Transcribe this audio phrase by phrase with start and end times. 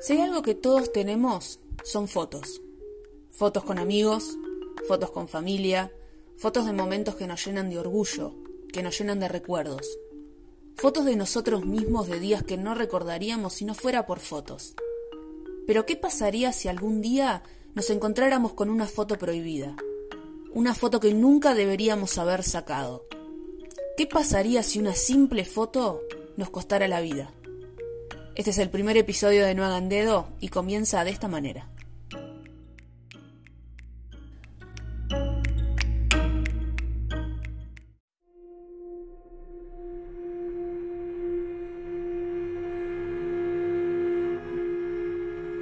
[0.00, 2.60] Si hay algo que todos tenemos, son fotos.
[3.30, 4.36] Fotos con amigos,
[4.86, 5.92] fotos con familia,
[6.36, 8.32] fotos de momentos que nos llenan de orgullo,
[8.72, 9.98] que nos llenan de recuerdos.
[10.76, 14.74] Fotos de nosotros mismos de días que no recordaríamos si no fuera por fotos.
[15.66, 17.42] Pero ¿qué pasaría si algún día
[17.74, 19.74] nos encontráramos con una foto prohibida?
[20.54, 23.04] Una foto que nunca deberíamos haber sacado.
[23.96, 26.02] ¿Qué pasaría si una simple foto
[26.36, 27.34] nos costara la vida?
[28.38, 31.68] Este es el primer episodio de No hagan dedo y comienza de esta manera.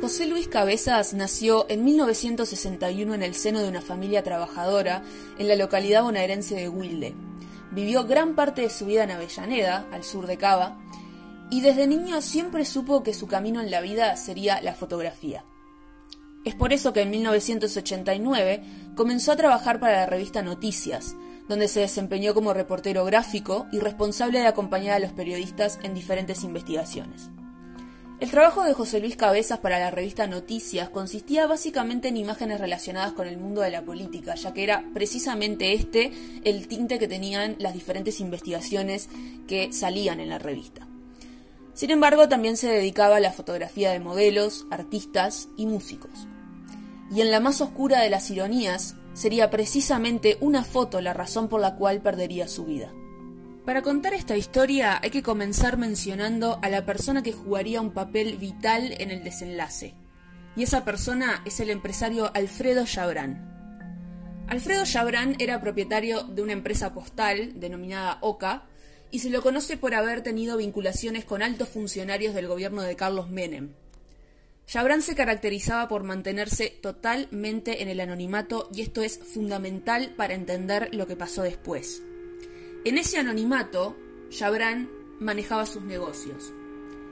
[0.03, 5.03] José Luis Cabezas nació en 1961 en el seno de una familia trabajadora
[5.39, 7.15] en la localidad bonaerense de Wilde.
[7.71, 10.79] Vivió gran parte de su vida en Avellaneda, al sur de Cava,
[11.51, 15.45] y desde niño siempre supo que su camino en la vida sería la fotografía.
[16.45, 18.63] Es por eso que en 1989
[18.95, 21.17] comenzó a trabajar para la revista Noticias,
[21.49, 26.45] donde se desempeñó como reportero gráfico y responsable de acompañar a los periodistas en diferentes
[26.45, 27.31] investigaciones.
[28.19, 33.13] El trabajo de José Luis Cabezas para la revista Noticias consistía básicamente en imágenes relacionadas
[33.13, 36.13] con el mundo de la política, ya que era precisamente este
[36.45, 39.11] el tinte que tenían las diferentes investigaciones
[39.47, 40.87] que salían en la revista.
[41.77, 46.27] Sin embargo, también se dedicaba a la fotografía de modelos, artistas y músicos.
[47.15, 51.61] Y en la más oscura de las ironías, sería precisamente una foto la razón por
[51.61, 52.95] la cual perdería su vida.
[53.67, 58.39] Para contar esta historia hay que comenzar mencionando a la persona que jugaría un papel
[58.39, 59.95] vital en el desenlace.
[60.57, 63.53] Y esa persona es el empresario Alfredo Chabrán.
[64.49, 68.65] Alfredo Chabrán era propietario de una empresa postal denominada OCA,
[69.11, 73.31] y se lo conoce por haber tenido vinculaciones con altos funcionarios del gobierno de Carlos
[73.31, 73.73] Menem.
[74.67, 80.93] Chabrán se caracterizaba por mantenerse totalmente en el anonimato y esto es fundamental para entender
[80.93, 82.03] lo que pasó después.
[82.85, 83.97] En ese anonimato,
[84.29, 84.91] Chabrán
[85.21, 86.53] manejaba sus negocios.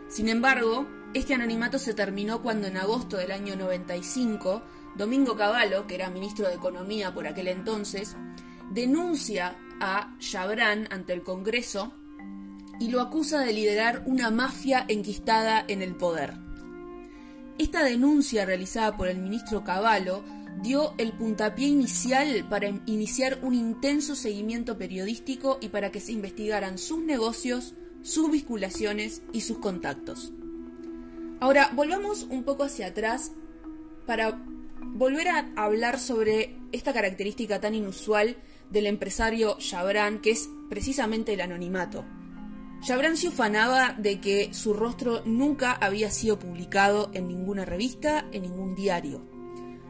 [0.09, 4.62] Sin embargo, este anonimato se terminó cuando en agosto del año 95,
[4.97, 8.16] Domingo Cavallo, que era ministro de Economía por aquel entonces,
[8.72, 11.93] denuncia a Chabrán ante el Congreso
[12.81, 16.35] y lo acusa de liderar una mafia enquistada en el poder.
[17.59, 20.25] Esta denuncia realizada por el ministro Cavallo
[20.63, 26.79] dio el puntapié inicial para iniciar un intenso seguimiento periodístico y para que se investigaran
[26.79, 30.33] sus negocios, sus vinculaciones y sus contactos.
[31.41, 33.33] Ahora, volvamos un poco hacia atrás
[34.07, 34.43] para
[34.81, 38.37] volver a hablar sobre esta característica tan inusual
[38.71, 42.05] del empresario Chabran, que es precisamente el anonimato.
[42.81, 48.43] Chabran se ufanaba de que su rostro nunca había sido publicado en ninguna revista, en
[48.43, 49.27] ningún diario.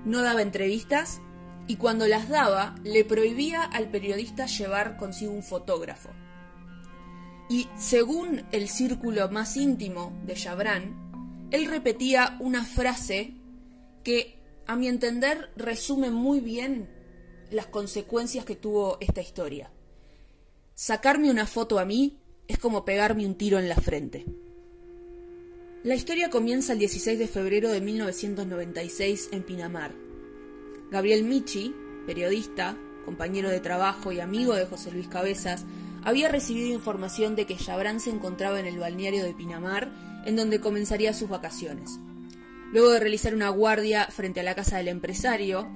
[0.04, 1.20] No daba entrevistas
[1.66, 6.10] y cuando las daba le prohibía al periodista llevar consigo un fotógrafo.
[7.48, 13.34] Y según el círculo más íntimo de Chabran, él repetía una frase
[14.02, 16.88] que, a mi entender, resume muy bien
[17.50, 19.70] las consecuencias que tuvo esta historia.
[20.74, 22.18] Sacarme una foto a mí
[22.48, 24.24] es como pegarme un tiro en la frente.
[25.82, 29.92] La historia comienza el 16 de febrero de 1996 en Pinamar.
[30.90, 31.74] Gabriel Michi,
[32.06, 35.64] periodista, compañero de trabajo y amigo de José Luis Cabezas,
[36.02, 39.92] había recibido información de que Chabrán se encontraba en el balneario de Pinamar,
[40.26, 41.98] en donde comenzaría sus vacaciones.
[42.72, 45.68] Luego de realizar una guardia frente a la casa del empresario,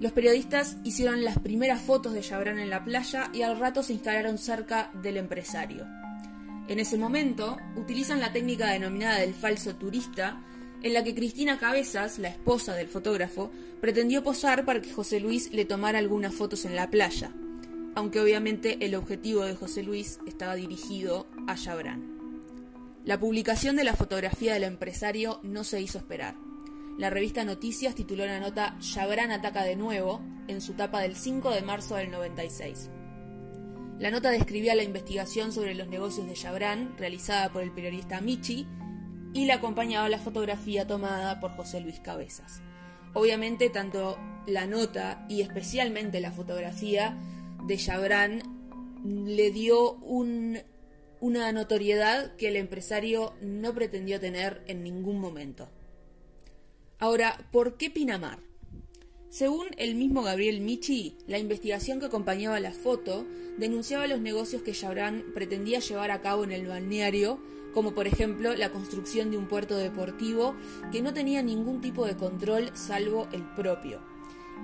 [0.00, 3.92] los periodistas hicieron las primeras fotos de Chabrán en la playa y al rato se
[3.92, 5.86] instalaron cerca del empresario.
[6.68, 10.42] En ese momento, utilizan la técnica denominada del falso turista,
[10.82, 13.50] en la que Cristina Cabezas, la esposa del fotógrafo,
[13.82, 17.32] pretendió posar para que José Luis le tomara algunas fotos en la playa,
[17.94, 22.18] aunque obviamente el objetivo de José Luis estaba dirigido a Chabrán.
[23.04, 26.36] La publicación de la fotografía del empresario no se hizo esperar.
[27.00, 31.48] La revista Noticias tituló la nota Chabrán ataca de nuevo en su tapa del 5
[31.48, 32.90] de marzo del 96.
[33.98, 38.66] La nota describía la investigación sobre los negocios de Chabrán realizada por el periodista Michi
[39.32, 42.60] y la acompañaba la fotografía tomada por José Luis Cabezas.
[43.14, 47.16] Obviamente tanto la nota y especialmente la fotografía
[47.66, 48.42] de Chabrán
[49.02, 55.70] le dio una notoriedad que el empresario no pretendió tener en ningún momento.
[57.00, 58.38] Ahora, ¿por qué Pinamar?
[59.30, 63.26] Según el mismo Gabriel Michi, la investigación que acompañaba la foto
[63.56, 67.40] denunciaba los negocios que Chabrán pretendía llevar a cabo en el balneario
[67.72, 70.54] como por ejemplo la construcción de un puerto deportivo
[70.92, 74.00] que no tenía ningún tipo de control salvo el propio,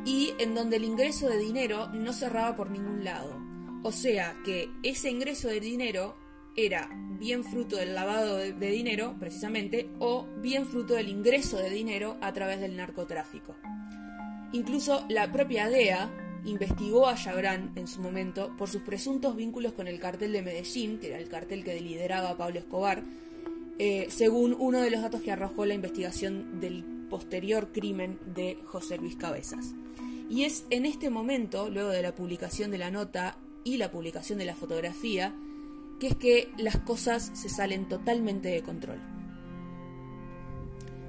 [0.05, 3.35] y en donde el ingreso de dinero no cerraba por ningún lado.
[3.83, 6.17] O sea que ese ingreso de dinero
[6.57, 6.89] era
[7.19, 12.33] bien fruto del lavado de, dinero, precisamente, o bien fruto del ingreso de dinero a
[12.33, 13.55] través del narcotráfico.
[14.53, 16.11] Incluso la propia DEA
[16.45, 20.99] investigó a Chabran en su momento por sus presuntos vínculos con el cartel de Medellín,
[20.99, 23.03] que era el cartel que lideraba Pablo Escobar,
[23.79, 28.97] eh, según uno de los datos que arrojó la investigación del posterior crimen de José
[28.97, 29.75] Luis Cabezas.
[30.31, 34.39] Y es en este momento, luego de la publicación de la nota y la publicación
[34.39, 35.35] de la fotografía,
[36.01, 39.01] que es que las cosas se salen totalmente de control.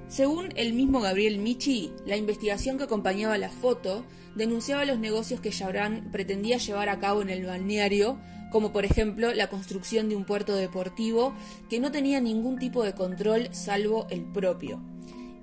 [0.08, 5.50] Según el mismo Gabriel Michi, la investigación que acompañaba la foto denunciaba los negocios que
[5.50, 8.18] Chabran pretendía llevar a cabo en el balneario,
[8.50, 11.34] como por ejemplo la construcción de un puerto deportivo
[11.68, 14.80] que no tenía ningún tipo de control salvo el propio,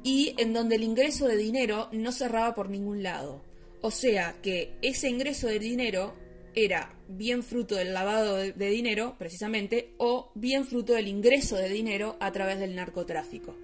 [0.01, 3.43] y en donde el ingreso de dinero no cerraba por ningún lado.
[3.81, 6.15] O sea que ese ingreso de dinero
[6.55, 12.17] era bien fruto del lavado de, dinero, precisamente, o bien fruto del ingreso de dinero
[12.19, 13.55] a través del narcotráfico.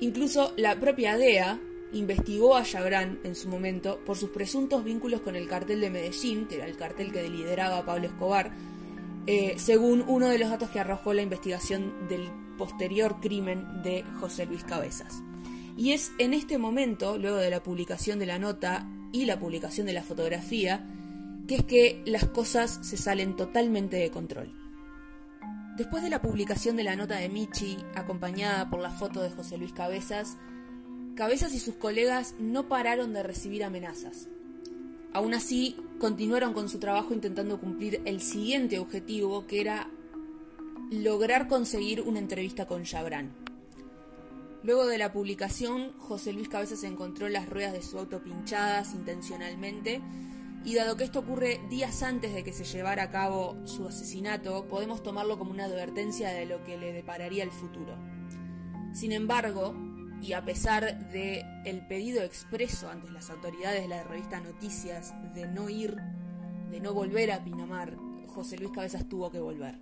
[0.00, 1.60] Incluso la propia DEA
[1.92, 6.46] investigó a Chabran en su momento por sus presuntos vínculos con el cartel de Medellín,
[6.46, 8.52] que era el cartel que lideraba Pablo Escobar,
[9.26, 12.28] eh, según uno de los datos que arrojó la investigación del
[12.58, 15.22] posterior crimen de José Luis Cabezas.
[15.76, 19.86] Y es en este momento, luego de la publicación de la nota y la publicación
[19.86, 20.86] de la fotografía,
[21.46, 24.52] que es que las cosas se salen totalmente de control.
[25.76, 29.58] Después de la publicación de la nota de Michi, acompañada por la foto de José
[29.58, 30.36] Luis Cabezas,
[31.16, 34.28] Cabezas y sus colegas no pararon de recibir amenazas.
[35.12, 39.88] Aún así, continuaron con su trabajo intentando cumplir el siguiente objetivo, que era
[40.90, 43.32] lograr conseguir una entrevista con Chabran.
[44.64, 50.00] Luego de la publicación, José Luis Cabezas encontró las ruedas de su auto pinchadas intencionalmente
[50.64, 54.66] y dado que esto ocurre días antes de que se llevara a cabo su asesinato,
[54.66, 57.94] podemos tomarlo como una advertencia de lo que le depararía el futuro.
[58.94, 59.74] Sin embargo,
[60.22, 65.46] y a pesar de el pedido expreso ante las autoridades de la revista Noticias de
[65.46, 65.96] no ir,
[66.70, 67.96] de no volver a Pinamar,
[68.28, 69.78] José Luis Cabezas tuvo que volver.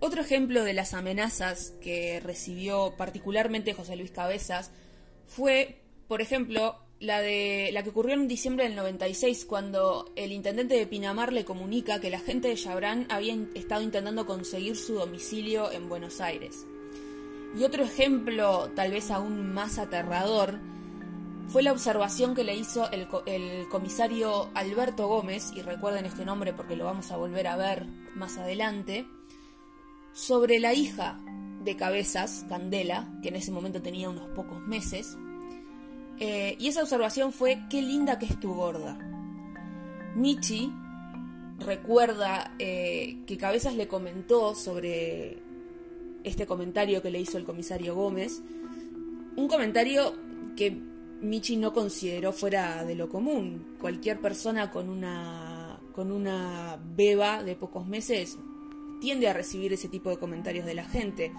[0.00, 4.70] Otro ejemplo de las amenazas que recibió particularmente José Luis Cabezas
[5.26, 10.74] fue, por ejemplo, la de la que ocurrió en diciembre del 96 cuando el intendente
[10.74, 15.70] de Pinamar le comunica que la gente de Chabrán había estado intentando conseguir su domicilio
[15.70, 16.66] en Buenos Aires.
[17.56, 20.58] Y otro ejemplo, tal vez aún más aterrador,
[21.46, 26.52] fue la observación que le hizo el, el, comisario Alberto Gómez, y recuerden este nombre
[26.52, 29.06] porque lo vamos a volver a ver más adelante,
[30.12, 31.18] sobre la hija
[31.64, 35.16] de Cabezas, Candela, que en ese momento tenía unos pocos meses,
[36.20, 38.98] eh, y esa observación fue, qué linda que es tu gorda.
[40.14, 40.72] Michi
[41.58, 45.38] recuerda eh, que Cabezas le comentó sobre
[46.24, 48.42] este comentario que le hizo el comisario Gómez,
[49.36, 50.14] un comentario
[50.56, 50.76] que
[51.20, 53.76] Michi no consideró fuera de lo común.
[53.80, 58.38] Cualquier persona con una, con una beba de pocos meses
[59.00, 61.32] tiende a recibir ese tipo de comentarios de la gente.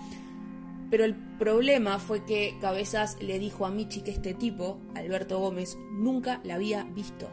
[0.89, 5.77] Pero el problema fue que Cabezas le dijo a Michi que este tipo, Alberto Gómez,
[5.91, 7.29] nunca la había visto.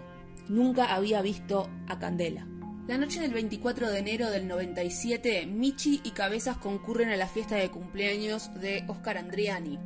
[0.49, 2.47] Nunca había visto a Candela.
[2.87, 7.57] La noche del 24 de enero del 97, Michi y Cabezas concurren a la fiesta
[7.57, 9.79] de cumpleaños de Oscar Andriani,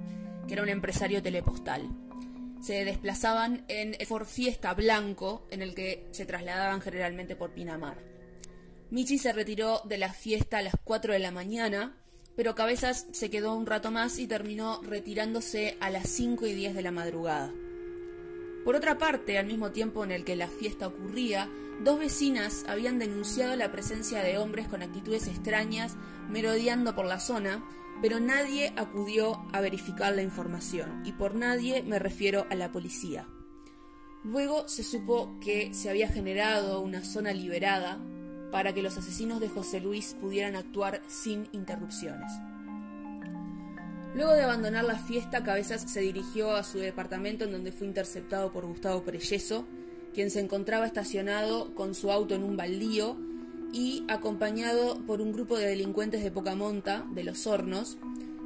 [0.46, 1.88] que era un empresario telepostal.
[2.60, 7.96] Se desplazaban en Ford Fiesta Blanco, en el que se trasladaban generalmente por Pinamar.
[8.90, 11.96] Michi se retiró de la fiesta a las 4 de la mañana
[12.40, 16.74] pero Cabezas se quedó un rato más y terminó retirándose a las 5 y 10
[16.74, 17.52] de la madrugada.
[18.64, 21.50] Por otra parte, al mismo tiempo en el que la fiesta ocurría,
[21.84, 25.98] dos vecinas habían denunciado la presencia de hombres con actitudes extrañas
[26.30, 27.62] merodeando por la zona,
[28.00, 33.28] pero nadie acudió a verificar la información, y por nadie me refiero a la policía.
[34.24, 38.00] Luego se supo que se había generado una zona liberada
[38.50, 42.32] para que los asesinos de José Luis pudieran actuar sin interrupciones.
[44.14, 48.50] Luego de abandonar la fiesta, Cabezas se dirigió a su departamento en donde fue interceptado
[48.50, 49.66] por Gustavo Preyeso,
[50.12, 53.16] quien se encontraba estacionado con su auto en un baldío
[53.72, 57.98] y acompañado por un grupo de delincuentes de poca monta, de los hornos,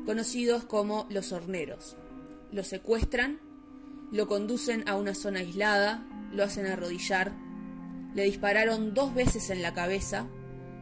[0.05, 1.97] conocidos como los horneros.
[2.53, 3.41] Lo secuestran,
[4.13, 7.33] lo conducen a una zona aislada, lo hacen arrodillar
[8.15, 10.27] le dispararon dos veces en la cabeza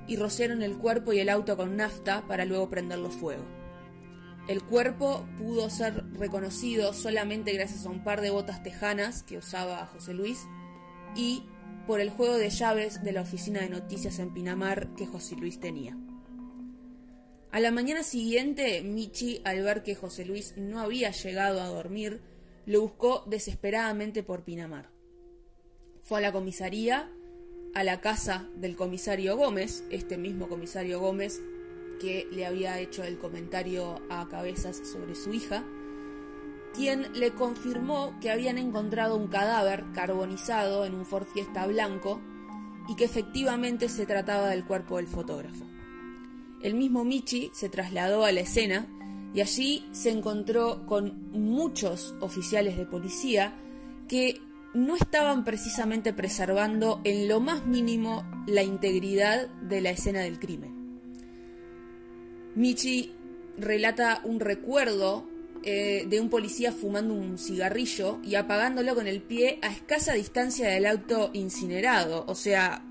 [0.07, 3.45] y rociaron el cuerpo y el auto con nafta para luego prenderlo fuego.
[4.49, 9.87] El cuerpo pudo ser reconocido solamente gracias a un par de botas tejanas que usaba
[9.87, 10.47] José Luis
[11.15, 11.45] y
[11.87, 15.61] por el juego de llaves de la oficina de noticias en Pinamar que José Luis
[15.61, 15.97] tenía.
[17.53, 22.23] A la mañana siguiente, Michi, al ver que José Luis no había llegado a dormir,
[22.67, 24.91] lo buscó desesperadamente por Pinamar.
[26.01, 27.13] Fue a la comisaría,
[27.75, 31.41] a la casa del comisario Gómez, este mismo comisario Gómez
[32.01, 35.65] que le había hecho el comentario a Cabezas sobre su hija,
[36.75, 42.21] quien le confirmó que habían encontrado un cadáver carbonizado en un Ford Fiesta blanco
[42.89, 45.65] y que efectivamente se trataba del cuerpo del fotógrafo.
[46.61, 48.87] El mismo Michi se trasladó a la escena
[49.35, 53.55] y allí se encontró con muchos oficiales de policía
[54.09, 54.41] que
[54.75, 61.01] no estaban precisamente preservando en lo más mínimo la integridad de la escena del crimen.
[62.55, 63.15] Michi
[63.59, 65.29] relata un recuerdo
[65.63, 70.69] eh, de un policía fumando un cigarrillo y apagándolo con el pie a escasa distancia
[70.69, 72.25] del auto incinerado.
[72.27, 72.85] O sea,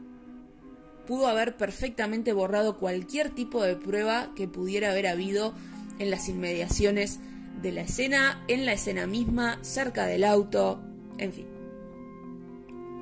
[1.05, 5.53] pudo haber perfectamente borrado cualquier tipo de prueba que pudiera haber habido
[5.99, 7.19] en las inmediaciones
[7.61, 10.81] de la escena, en la escena misma, cerca del auto,
[11.17, 11.50] en fin.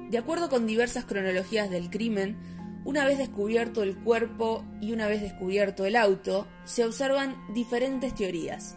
[0.09, 2.37] De acuerdo con diversas cronologías del crimen,
[2.85, 8.75] una vez descubierto el cuerpo y una vez descubierto el auto, se observan diferentes teorías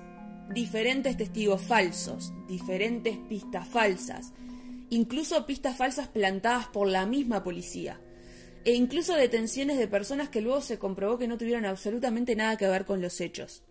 [0.53, 4.33] diferentes testigos falsos, diferentes pistas falsas,
[4.91, 8.01] incluso pistas falsas plantadas por la misma policía,
[8.65, 12.69] e incluso detenciones de personas que luego se comprobó que no tuvieron absolutamente nada que
[12.69, 13.63] ver con los hechos.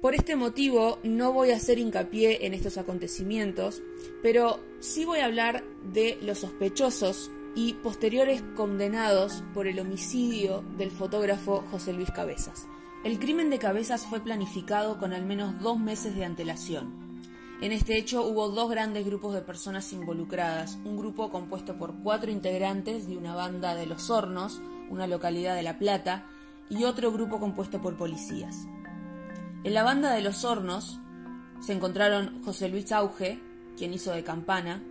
[0.00, 3.82] Por este motivo no voy a hacer hincapié en estos acontecimientos,
[4.22, 10.92] pero sí voy a hablar de los sospechosos y posteriores condenados por el homicidio del
[10.92, 12.68] fotógrafo José Luis Cabezas.
[13.04, 16.92] El crimen de cabezas fue planificado con al menos dos meses de antelación.
[17.60, 22.30] En este hecho hubo dos grandes grupos de personas involucradas, un grupo compuesto por cuatro
[22.30, 26.24] integrantes de una banda de Los Hornos, una localidad de La Plata,
[26.70, 28.68] y otro grupo compuesto por policías.
[29.64, 31.00] En la banda de Los Hornos
[31.60, 33.40] se encontraron José Luis Auge,
[33.76, 34.82] quien hizo de campana,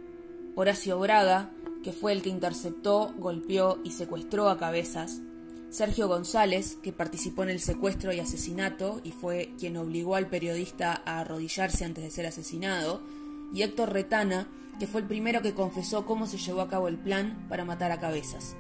[0.56, 1.52] Horacio Braga,
[1.84, 5.22] que fue el que interceptó, golpeó y secuestró a Cabezas,
[5.70, 11.02] Sergio González, que participó en el secuestro y asesinato y fue quien obligó al periodista
[11.06, 13.02] a arrodillarse antes de ser asesinado,
[13.54, 16.98] y Héctor Retana, que fue el primero que confesó cómo se llevó a cabo el
[16.98, 18.58] plan para matar a Cabezas.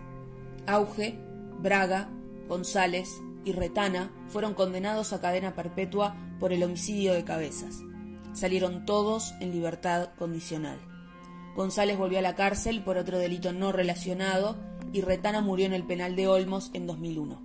[0.68, 1.20] Auge,
[1.60, 2.10] Braga,
[2.48, 3.10] González
[3.48, 7.82] y Retana fueron condenados a cadena perpetua por el homicidio de Cabezas.
[8.34, 10.78] Salieron todos en libertad condicional.
[11.56, 14.58] González volvió a la cárcel por otro delito no relacionado
[14.92, 17.42] y Retana murió en el penal de Olmos en 2001.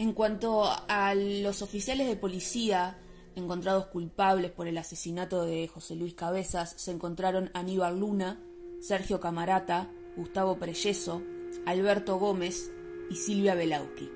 [0.00, 2.98] En cuanto a los oficiales de policía
[3.36, 8.40] encontrados culpables por el asesinato de José Luis Cabezas, se encontraron Aníbal Luna,
[8.80, 11.22] Sergio Camarata, Gustavo Preyeso,
[11.66, 12.72] Alberto Gómez
[13.10, 14.10] y Silvia Belauqui.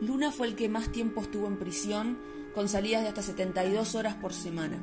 [0.00, 2.18] Luna fue el que más tiempo estuvo en prisión,
[2.54, 4.78] con salidas de hasta 72 horas por semana.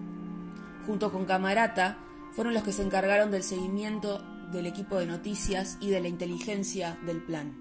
[0.88, 2.00] Junto con Camarata,
[2.32, 6.98] fueron los que se encargaron del seguimiento del equipo de noticias y de la inteligencia
[7.06, 7.54] del plan.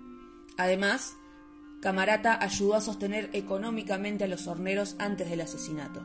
[0.57, 1.17] Además,
[1.81, 6.05] Camarata ayudó a sostener económicamente a los horneros antes del asesinato.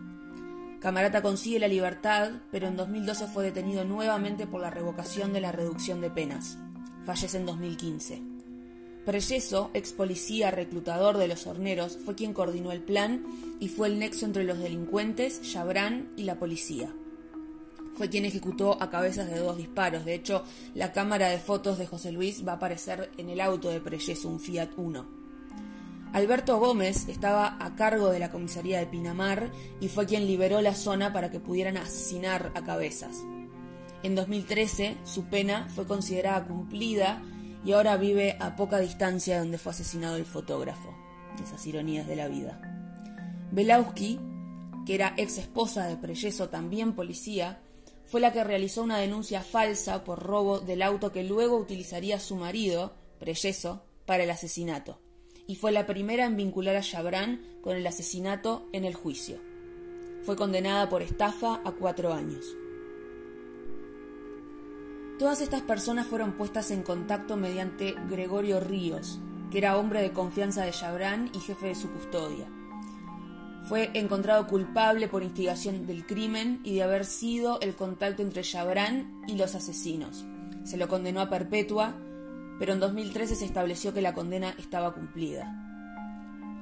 [0.79, 5.51] Camarata consigue la libertad, pero en 2012 fue detenido nuevamente por la revocación de la
[5.51, 6.57] reducción de penas.
[7.05, 8.34] Fallece en 2015.
[9.05, 13.25] Preyeso, ex policía reclutador de los horneros, fue quien coordinó el plan
[13.59, 16.93] y fue el nexo entre los delincuentes, Chabrán y la policía
[17.95, 20.05] fue quien ejecutó a cabezas de dos disparos.
[20.05, 20.43] De hecho,
[20.73, 24.27] la cámara de fotos de José Luis va a aparecer en el auto de Preyeso,
[24.27, 25.05] un Fiat Uno.
[26.13, 30.73] Alberto Gómez estaba a cargo de la comisaría de Pinamar y fue quien liberó la
[30.73, 33.17] zona para que pudieran asesinar a cabezas.
[34.03, 37.21] En 2013 su pena fue considerada cumplida
[37.65, 40.93] y ahora vive a poca distancia donde fue asesinado el fotógrafo.
[41.43, 42.61] Esas ironías de la vida.
[43.51, 44.19] Belowski,
[44.85, 47.59] que era ex esposa de Preyeso, también policía,
[48.05, 52.35] fue la que realizó una denuncia falsa por robo del auto que luego utilizaría su
[52.35, 54.99] marido, Preyeso, para el asesinato,
[55.47, 59.39] y fue la primera en vincular a Chabran con el asesinato en el juicio.
[60.23, 62.45] Fue condenada por estafa a cuatro años.
[65.17, 69.19] Todas estas personas fueron puestas en contacto mediante Gregorio Ríos,
[69.49, 72.47] que era hombre de confianza de Chabran y jefe de su custodia.
[73.69, 79.21] Fue encontrado culpable por instigación del crimen y de haber sido el contacto entre Chabran
[79.25, 80.25] y los asesinos.
[80.65, 81.95] Se lo condenó a perpetua,
[82.59, 85.61] pero en 2013 se estableció que la condena estaba cumplida.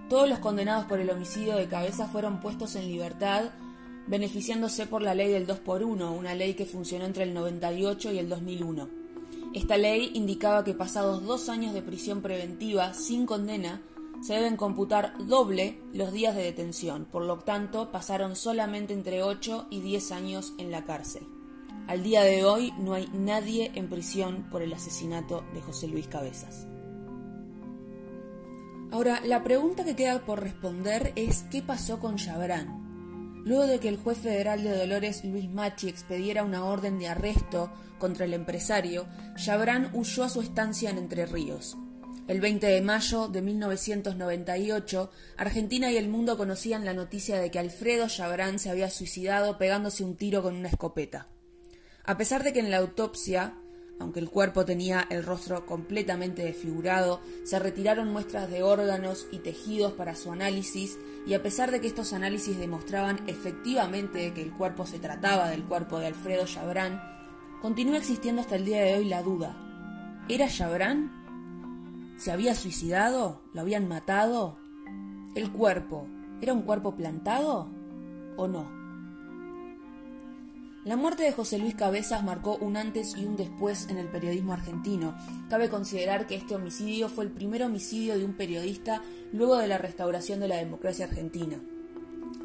[0.10, 3.46] Todos los condenados por el homicidio de Cabeza fueron puestos en libertad,
[4.08, 8.12] beneficiándose por la ley del 2 por 1, una ley que funcionó entre el 98
[8.12, 8.90] y el 2001.
[9.54, 13.82] Esta ley indicaba que pasados dos años de prisión preventiva sin condena,
[14.22, 19.68] se deben computar doble los días de detención, por lo tanto pasaron solamente entre 8
[19.70, 21.28] y 10 años en la cárcel.
[21.88, 26.08] Al día de hoy no hay nadie en prisión por el asesinato de José Luis
[26.08, 26.66] Cabezas.
[28.92, 32.83] Ahora, la pregunta que queda por responder es ¿qué pasó con Chabrán?
[33.46, 37.72] Luego de que el juez federal de Dolores Luis Machi expediera una orden de arresto
[38.00, 41.78] contra el empresario, Chabrán huyó a su estancia en Entre Ríos.
[42.28, 47.60] El 20 de mayo de 1998, Argentina y el mundo conocían la noticia de que
[47.60, 51.28] Alfredo Chabrán se había suicidado pegándose un tiro con una escopeta.
[52.06, 53.56] A pesar de que en la autopsia
[54.00, 59.94] aunque el cuerpo tenía el rostro completamente desfigurado, se retiraron muestras de órganos y tejidos
[59.94, 64.86] para su análisis y a pesar de que estos análisis demostraban efectivamente que el cuerpo
[64.86, 67.02] se trataba del cuerpo de Alfredo Chabrán,
[67.62, 69.56] continúa existiendo hasta el día de hoy la duda.
[70.28, 72.16] ¿Era Chabrán?
[72.18, 73.42] ¿Se había suicidado?
[73.54, 74.58] ¿Lo habían matado?
[75.36, 76.08] ¿El cuerpo
[76.42, 77.70] era un cuerpo plantado
[78.36, 78.83] o no?
[80.86, 84.52] La muerte de José Luis Cabezas marcó un antes y un después en el periodismo
[84.52, 85.16] argentino.
[85.50, 89.78] Cabe considerar que este homicidio fue el primer homicidio de un periodista luego de la
[89.78, 91.58] restauración de la democracia argentina.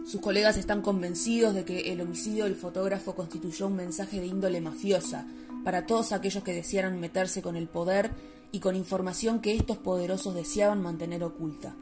[0.06, 4.60] Sus colegas están convencidos de que el homicidio del fotógrafo constituyó un mensaje de índole
[4.60, 5.26] mafiosa
[5.64, 8.12] para todos aquellos que desearan meterse con el poder
[8.52, 11.74] y con información que estos poderosos deseaban mantener oculta.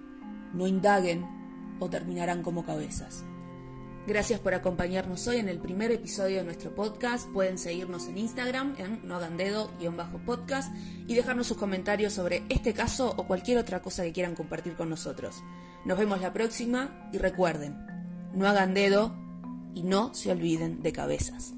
[0.55, 1.27] No indaguen
[1.81, 3.25] o terminarán como cabezas.
[4.07, 7.29] Gracias por acompañarnos hoy en el primer episodio de nuestro podcast.
[7.33, 10.73] Pueden seguirnos en Instagram en noagandedo-podcast
[11.09, 14.91] y dejarnos sus comentarios sobre este caso o cualquier otra cosa que quieran compartir con
[14.91, 15.43] nosotros.
[15.85, 17.77] Nos vemos la próxima y recuerden,
[18.33, 19.13] no hagan dedo
[19.75, 21.56] y no se olviden de cabezas.